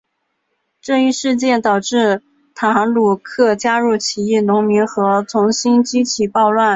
[0.81, 2.23] 这一事件导致
[2.55, 6.69] 塔鲁克加入起义农民和重新激起暴乱。